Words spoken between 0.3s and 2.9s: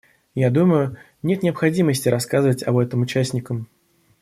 Я думаю, нет необходимости рассказывать об